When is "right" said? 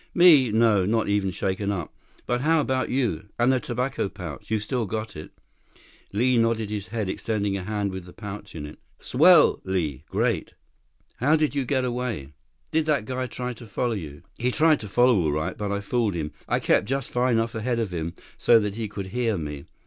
15.31-15.55